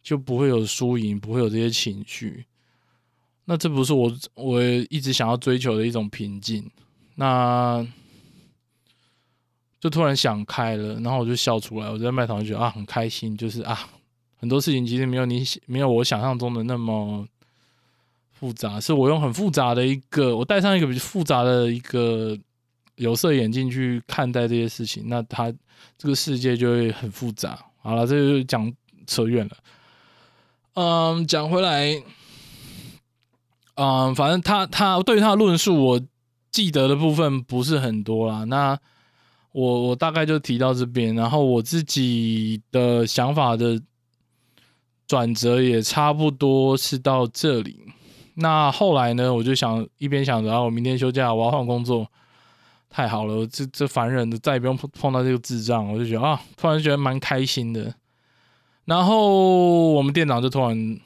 [0.00, 2.46] 就不会有输赢，不会有这些情绪。
[3.44, 6.70] 那这不是我我一直想要追求的一种平静。
[7.16, 7.84] 那
[9.80, 11.90] 就突然想开了，然后我就笑出来。
[11.90, 13.90] 我在卖场就觉得啊，很开心，就是啊，
[14.36, 17.26] 很多事情其实没有你没有我想象中的那么
[18.30, 22.38] 复杂，是我用很复杂的一个，我带上一个比较复杂的一个。
[23.00, 25.50] 有色眼镜去看待这些事情，那他
[25.96, 27.58] 这个世界就会很复杂。
[27.78, 28.70] 好了，这就讲
[29.06, 29.56] 扯远了。
[30.74, 31.94] 嗯，讲回来，
[33.76, 36.00] 嗯，反正他他对他论述，我
[36.50, 38.44] 记得的部分不是很多啦。
[38.44, 38.78] 那
[39.52, 43.80] 我我大概就提到这边，然后我自己的想法的
[45.06, 47.80] 转折也差不多是到这里。
[48.34, 52.06] 那后来呢，我就想一边想着，啊，我明天休假，我要换工作。
[52.90, 57.94] 太好了，这这烦人的，再也不用碰碰到这个智障，我就觉得啊，突然觉得蛮开心的。
[58.84, 60.98] 然后我们店长就突然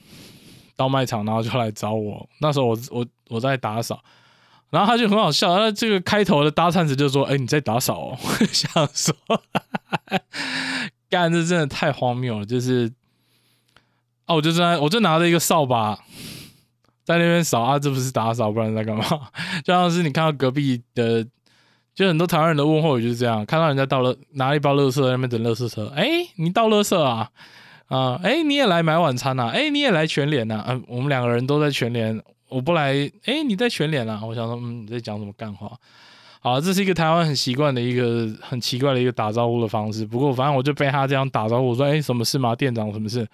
[0.77, 2.27] 到卖场，然后就来找我。
[2.38, 4.03] 那时候我我我在打扫，
[4.70, 8.16] 然后他就很好笑，他这个开头的搭讪词就说：“哎，你在打扫哦。
[8.40, 9.14] ”我想说，
[11.11, 12.47] 干，这真的太荒谬了。
[12.47, 12.90] 就是
[14.25, 15.94] 啊，我就在我就拿着一个扫把
[17.05, 19.05] 在那边扫啊，这不是打扫，不然在干嘛？
[19.62, 21.27] 就像是你看到隔壁的。
[21.94, 27.30] 就很多台湾人的问候语就是这样，看到人家倒了拿一包垃圾在那边等垃圾车，哎，你倒垃圾啊？
[27.87, 29.50] 啊，哎，你也来买晚餐啊？
[29.50, 30.64] 哎，你也来全联啊？
[30.68, 32.92] 嗯，我们两个人都在全联，我不来，
[33.26, 34.20] 哎，你在全联啊？
[34.24, 35.70] 我想说，嗯，你在讲什么干话？
[36.40, 40.04] 好，这是一个台湾很习惯的一个很奇怪的一个打招呼的方式。
[40.04, 42.57] 不过反正我就被他这样打招呼，我说，哎，什么事吗？
[42.57, 43.24] 店长，什么事？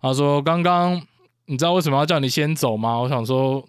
[0.00, 1.00] 他说，刚刚
[1.46, 2.98] 你知道为什么要叫你先走吗？
[2.98, 3.64] 我想说。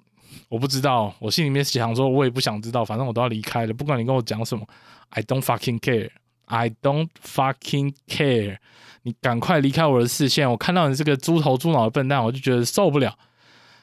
[0.50, 4.68] 我不知道，我心里面想说，我也不想知道，反正我都要离开了，不管你跟我讲什么
[5.10, 6.10] ，I don't fucking care。
[6.46, 8.58] I don't fucking care，
[9.04, 10.48] 你赶快离开我的视线！
[10.48, 13.18] 我看到你这个猪头猪脑的笨蛋，我就觉得受不了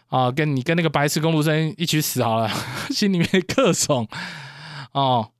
[0.09, 0.31] 啊！
[0.31, 2.49] 跟你跟那个白痴公路生一起死好了，
[2.93, 4.07] 心里面各种
[4.93, 5.31] 哦。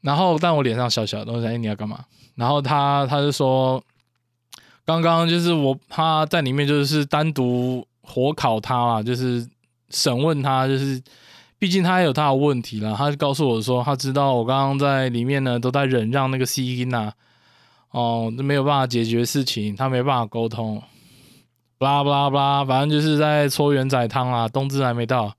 [0.00, 2.04] 然后，但我脸上笑笑的，我想，哎，你要干嘛？
[2.34, 3.82] 然后他他就说，
[4.84, 9.48] 刚刚就是我他在里面就是单独火烤他啊，就是
[9.90, 11.02] 审问他，就是。
[11.60, 17.12] 毕竟他有他的问题了，他就告诉我说，他知道我刚刚在里面呢，都在忍让那个 C 音呐，
[17.90, 20.82] 哦，没有办法解决事情，他没办法沟通，
[21.76, 25.34] 巴拉巴拉巴拉，反正就是在搓圆仔汤啊，冬至还没到。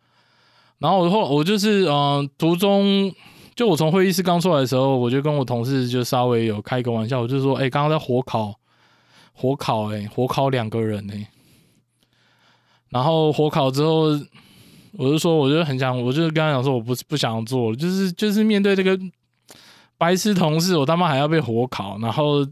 [0.78, 3.12] 然后我后我就是嗯、途中
[3.56, 8.54] 就我从会议室刚出来的时候，我就跟我同事就稍微有开个玩笑，我就说，哎，刚刚在火烤，
[9.34, 11.14] 火烤、欸，哎，火烤两个人呢、
[12.92, 14.12] 然后火烤之后。
[14.98, 19.00] 我就说，我就很想，我就跟他讲说，我不不想做，就是就是面对这个
[19.98, 22.44] 白痴同事，我他妈还要被火烤，然后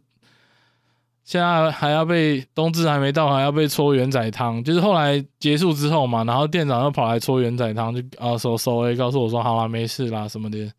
[1.25, 4.63] 现在还要被冬至还没到，还要被搓圆仔汤。
[4.63, 10.71] 就是后来结束之后嘛，然后店长又跑来搓圆仔汤，就啊说说诶，告诉我说好啦，没事啦什么的。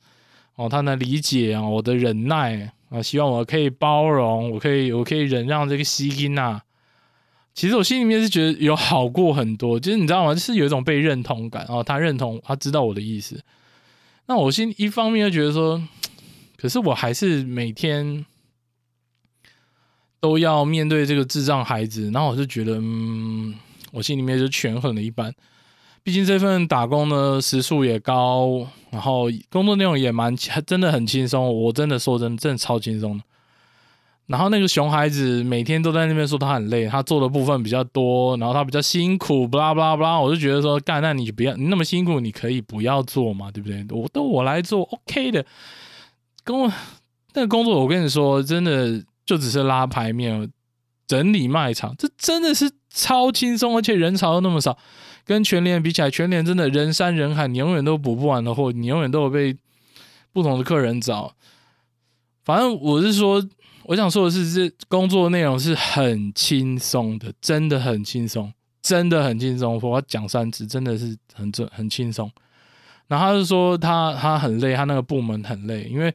[0.57, 6.63] 哦，他能理解啊，我的忍耐啊，希望我可以包容，我可以我可以忍让这个西金呐。
[7.61, 10.33] 其实我心里面是觉得有好过很多，就是你知道吗？
[10.33, 13.39] 就是有一种被认同感，然后他认同，他知道我的意思。
[14.25, 15.87] 那我心一方面又觉得说，
[16.57, 18.25] 可是我还是每天
[20.21, 23.55] 都要面对这个智障孩子，然后我就觉得，嗯，
[23.93, 25.31] 我心里面就权衡了一半。
[26.03, 30.35] 毕竟这份打工呢，时数也高，然后工作内容也蛮，
[30.67, 31.47] 真的很轻松。
[31.65, 33.25] 我真的说真的，真的超轻松的。
[34.27, 43.85] 然后那个熊孩子每天都在那边说他很累，他做的部分比较多，然后他比较辛苦，巴拉巴拉巴拉，我就觉得说，干，那你不要，你那么辛苦，你可以不要做嘛，对不对？
[43.91, 45.45] 我都我来做，OK 的。
[46.45, 46.73] 跟我
[47.35, 50.49] 那个工作，我跟你说，真的就只是拉牌面、
[51.09, 54.79] 整理卖场，这真的是超轻松，而且人潮又那么少，
[55.25, 59.57] 跟全联比起来，全联真的人山人海，你永远都补不完的货，你永远都有被
[60.33, 61.35] 不同的客人找。
[62.45, 63.45] 反正我是说。
[63.85, 69.81] 我想说的是，这工作内容是很轻松的，真的很轻松，真的很轻松。
[69.83, 72.31] 我要讲三次，真的是很很很轻松。
[73.09, 76.15] 然后他就说他他很累，他那个部门很累，因为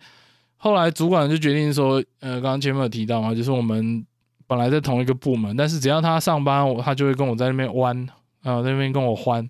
[0.55, 4.05] 后来主管就决定说，呃，刚刚前面有提到嘛，就是我们
[4.47, 8.07] 本来在同一个部门，但是只要他上班，他就会跟我在那边弯，
[8.43, 9.49] 啊，在那边跟我欢，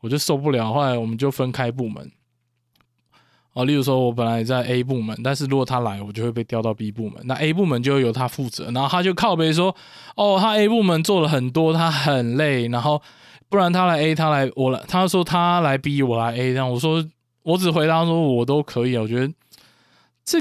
[0.00, 0.72] 我就受不了。
[0.72, 2.10] 后来我们就分开部门。
[3.56, 7.14] 哦，例如说，我本来在 A 部门，但是如果他来，我就会被调到 B 部门。
[7.24, 9.74] 那 A 部门就会由他负责，然后他就靠北说
[10.14, 13.00] ：“哦，他 A 部门做了很多，他很累，然后
[13.48, 17.02] 不然他来 A，他来我来，他说他来 B，我来 A。”这样我说，
[17.44, 18.94] 我只回答说我都可以。
[18.98, 19.32] 我觉得
[20.22, 20.38] 这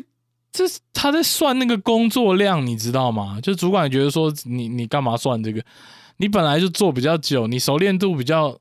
[0.52, 3.40] 这他在算那个工作量，你知道吗？
[3.42, 5.64] 就主管觉得说你你干嘛算这个？
[6.18, 8.60] 你本来就做比较久，你熟练度比较。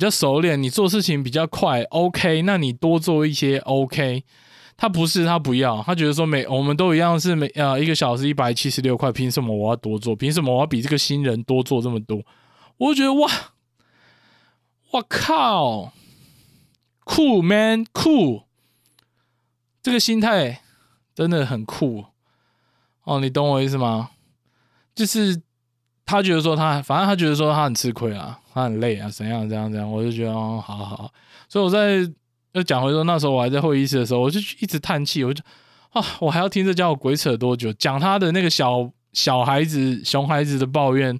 [0.00, 4.24] 比较熟练，你做事情比较快，OK，那你多做一些，OK。
[4.74, 10.16] 他不是，他不要，他觉得说每我们都一样是每呃一个小时一百七十六块，凭什么我要多做？
[10.16, 12.24] 凭什么我要比这个新人多做这么多？
[12.78, 13.30] 我就觉得哇，
[14.92, 15.92] 我靠，
[17.04, 18.44] 酷 man 酷，
[19.82, 20.62] 这个心态
[21.14, 22.06] 真的很酷
[23.04, 24.12] 哦，你懂我意思吗？
[24.94, 25.42] 就是。
[26.10, 31.12] 他觉得说他，反正他觉得说他很吃亏啊，他很累啊，怎样怎样怎样，我就觉得哦，好好好。
[31.48, 32.00] 所以我在
[32.52, 35.40] 要讲回说，那时候我还在会议室的时候，我就一直叹气，我就
[35.92, 37.72] 啊，我还要听这家伙鬼扯多久？
[37.74, 41.16] 讲他的那个小小孩子、熊孩子的抱怨，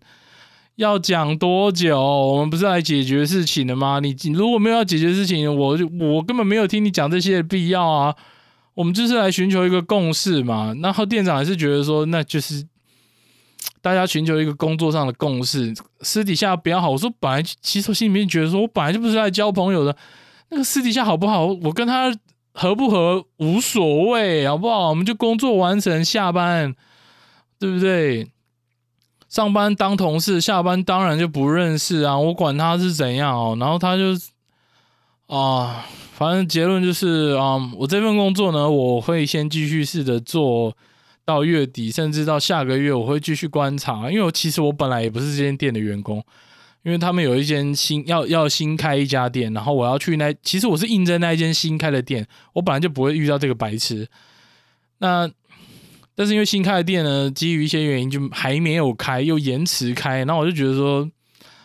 [0.74, 1.96] 要讲多久？
[2.00, 4.00] 我们不是来解决事情的吗？
[4.00, 8.12] 你如果没有要解决事情，我就我根本没有听你讲这些的必要啊。
[8.74, 10.74] 我们就是来寻求一个共识嘛。
[10.83, 12.66] 然后店长还是觉得说，那就是。
[13.82, 16.90] 大家寻求一个工作上的共识，私底下比较好。
[16.90, 19.96] 我说本来其实我心里面觉得说，我本来就不是来交朋友的，
[20.50, 21.46] 那个私底下好不好？
[21.46, 22.14] 我跟他
[22.52, 24.90] 合不合无所谓，好不好？
[24.90, 26.74] 我们就工作完成，下班，
[27.58, 28.28] 对不对？
[29.28, 32.18] 上班当同事，下班当然就不认识啊。
[32.18, 33.57] 我管他是怎样哦。
[33.59, 34.14] 然后他就
[35.26, 40.76] 啊，反正结论就是啊，我这份工作呢，我会先继续试着做。
[41.24, 44.10] 到月底，甚至到下个月，我会继续观察。
[44.10, 46.16] 因为其实我本来也不是这间店的员工，
[46.82, 50.34] 因为他们有一间新要要新开一家店，然后我要去那。
[50.42, 54.08] 其实我是应征那一间新开的店，我本来就不会遇到这个白痴。
[54.98, 55.30] 那
[56.14, 60.24] 但是因为新开的店呢，基于一些原因就还没有开，又延迟开。
[60.24, 61.08] 那我就觉得说，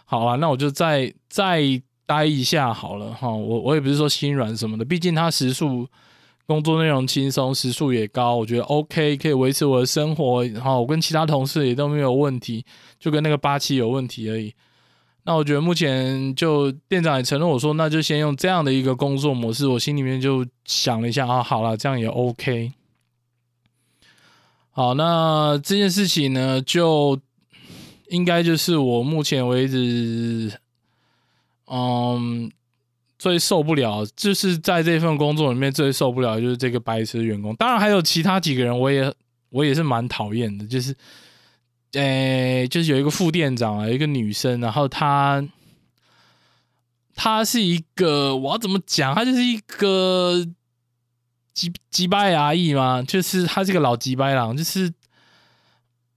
[0.06, 1.62] 好啊，那我就再再
[2.06, 3.30] 待一下好了哈。
[3.30, 5.88] 我我也不是说心软什么的，毕竟他时数。
[6.48, 10.46] 工作内容轻松，时速也高，我觉得 OK，可以维持我的生活。
[10.46, 12.64] 然后我跟其他同事也都没有问题，
[13.00, 14.54] 就跟那个八七有问题而已。
[15.24, 19.68] 那我觉得目前就店长也承诺我说，那就先用这样的一个工作模式。
[19.68, 22.72] 我心里面就想了一下啊，好了，这样也 OK。
[24.70, 27.20] 好，那这件事情呢，就
[28.10, 30.52] 应该就是我目前为止，
[31.66, 32.52] 嗯，
[33.18, 37.56] 最受不了，就是在这份工作里面最受不了就是这个白痴员工。
[37.56, 39.14] 当然还有其他几个人，我也
[39.50, 40.96] 我也是蛮讨厌的，就是。
[41.94, 45.42] 诶、就是有一个副店长啊，一个女生，然后她，
[47.16, 49.16] 她是一个，我要怎么讲？
[49.16, 50.46] 她就是一个
[51.54, 54.94] 鸡鸡掰阿姨嘛，就是她是个老鸡掰郎，就是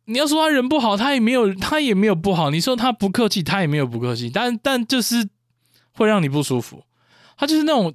[0.06, 2.50] 你要说她人不好，她也没有，她也没有不好。
[2.50, 5.28] 你说她不客气，她也没有不客气，但但就是
[5.92, 6.82] 会让你不舒服。
[7.38, 7.94] 他就是那种，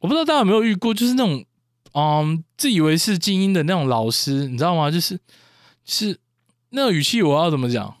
[0.00, 1.44] 我不知道大家有没有遇过，就是那种，
[1.92, 4.90] 嗯，自以为是精英的那种老师，你知道吗？
[4.90, 5.20] 就是
[5.84, 6.18] 是。
[6.72, 7.96] 那个语气我要怎么讲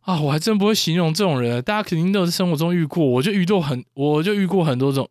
[0.00, 0.18] 啊？
[0.18, 1.62] 我还真不会形容这种人。
[1.62, 5.06] 大家肯定都是生活中遇过，我就遇到很，我就遇过很多种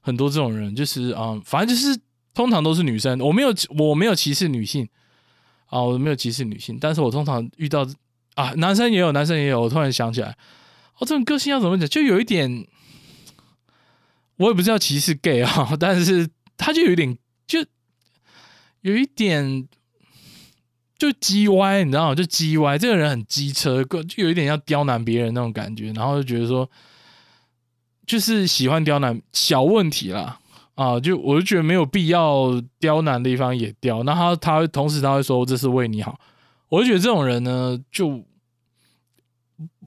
[0.00, 1.96] 很多这种人，就是啊、嗯，反正就是
[2.34, 3.20] 通常都是女生。
[3.20, 4.88] 我没有我没有歧视女性
[5.66, 7.86] 啊，我没有歧视女性，但是我通常遇到
[8.34, 9.60] 啊，男生也有，男生也有。
[9.60, 10.36] 我突然想起来，
[10.98, 11.88] 哦，这种个性要怎么讲？
[11.88, 12.66] 就有一点，
[14.36, 17.16] 我也不知道歧视 gay 啊， 但是他就有点，
[17.46, 17.58] 就
[18.80, 19.68] 有一点。
[20.98, 22.14] 就鸡歪，你知道吗？
[22.14, 26.66] 就鸡歪，这个人很机车，就有一点要刁难别人那种感觉，然后就觉得说，
[28.06, 30.40] 就是喜欢刁难小问题啦，
[30.74, 36.18] 啊，就我就觉得没有必要刁难的地方也刁，那他他同时他会说这是为你好，
[36.70, 38.24] 我就觉得这种人呢，就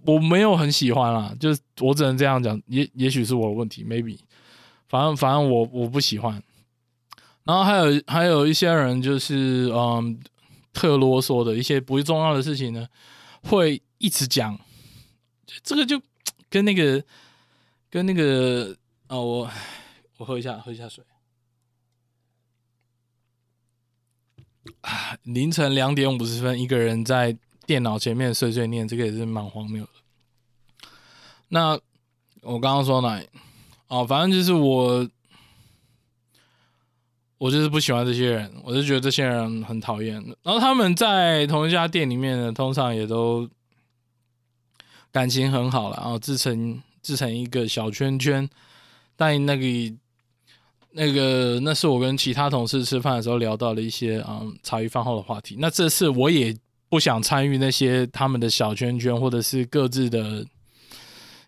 [0.05, 4.19] 我没有很喜欢啦，就是我只能这样讲，也也许是我的问题，maybe，
[4.89, 6.43] 反正反正我我不喜欢，
[7.45, 10.19] 然后还有还有一些人就是嗯。
[10.71, 12.87] 特啰嗦的一些不重要的事情呢，
[13.43, 14.57] 会一直讲。
[15.63, 15.99] 这个就
[16.47, 17.03] 跟那个
[17.89, 18.77] 跟那个
[19.07, 19.51] 哦，我
[20.17, 21.03] 我喝一下喝一下水。
[24.81, 27.35] 啊，凌晨两点五十分，一个人在
[27.65, 29.91] 电脑前面碎碎念，这个也是蛮荒谬的。
[31.49, 31.71] 那
[32.41, 33.21] 我刚刚说哪？
[33.89, 35.07] 哦，反正就是我。
[37.41, 40.15] 我就是不喜欢这些人，我就觉得这些人很讨厌。
[40.43, 43.49] 然后他们在同一家店里面呢，通常也都
[45.09, 48.49] 感情很好了，然后自成自成一个小圈圈。
[49.15, 49.65] 但那个
[50.91, 55.55] 那个那是我跟其他同事吃饭的时候聊到了一些嗯茶余饭后的话题。
[55.59, 56.53] 那这次我也
[56.89, 60.45] 不想参与那些他们的小圈圈，或者是各自的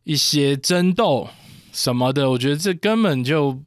[0.06, 1.28] 一些争斗
[1.72, 2.30] 什么的。
[2.32, 3.60] 我觉得这根本就。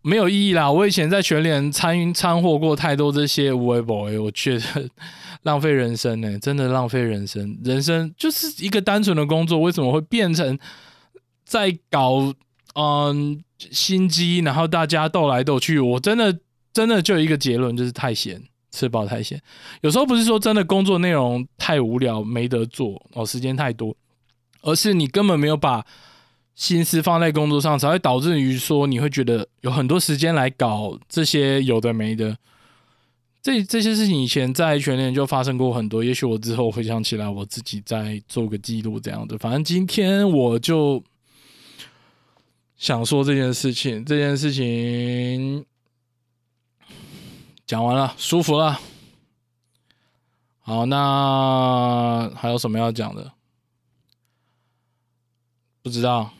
[0.00, 0.70] 没有意义啦！
[0.70, 4.88] 我以前在全联参参获过太多这些无为 boy，我觉得
[5.42, 7.58] 浪费人生呢、真的浪费人生。
[7.62, 10.56] 人生就是一个单纯的工作，为什么会变成
[11.44, 12.32] 在搞
[12.74, 15.78] 嗯心机，然后大家斗来斗去？
[15.80, 16.38] 我真的
[16.72, 18.40] 真的就一个结论，就是太闲，
[18.70, 19.38] 吃饱太闲。
[19.82, 23.94] 有时候不是说真的工作内容太无聊没得做哦，时间太多，
[24.62, 25.84] 而是你根本没有把。
[26.58, 32.36] 心思放在工作上，才会导致于说你会觉得有很多时间来搞这些有的没的。
[33.40, 39.38] 这这些事情以前在全年就发生过很多，也许我之后回想起来，我自己再做个记录这样的。
[39.38, 41.00] 反正今天我就
[42.76, 45.64] 想说这件事情，这件事情
[47.64, 48.80] 讲完了，舒服了。
[50.58, 53.30] 好，那还有什么要讲的？
[55.84, 56.32] 不知道。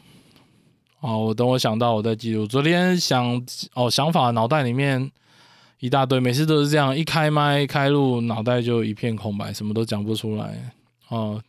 [1.00, 2.46] 哦，我等我想到我再记录。
[2.46, 3.40] 昨天想
[3.74, 5.10] 哦，想法脑袋里面
[5.78, 10.72] 一大堆，每次都是这样，一开麦开录，脑袋就一片空白，什么都讲不出来。
[11.08, 11.40] 哦，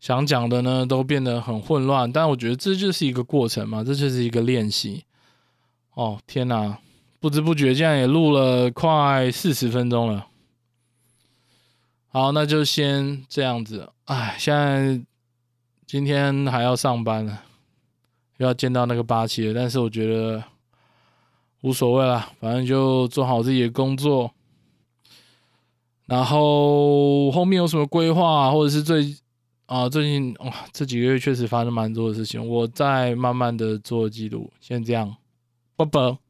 [0.00, 5.04] 想讲的呢都变得很混乱，但我觉得这就是一个过程嘛，这就是一个练习。
[5.94, 6.76] 哦，天哪，
[7.20, 10.26] 不知不觉竟然也录了快四十分钟了。
[12.08, 13.88] 好，那就先这样子。
[14.06, 15.00] 哎，现在
[15.86, 17.38] 今天还要上班呢。
[18.38, 20.42] 又要见到那个八七了，但是我觉得
[21.62, 24.30] 无所谓啦，反正就做好自己的工作。
[26.06, 29.16] 然后后面有什么规划，或者是最
[29.66, 34.52] 啊最近哇这几个月确实发生蛮多的事情，我再慢慢的做记录。
[34.60, 35.16] 先这样，
[35.76, 36.25] 拜拜。